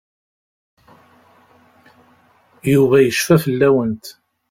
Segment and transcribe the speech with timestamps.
[2.71, 4.05] Yuba yecfa fell-awent.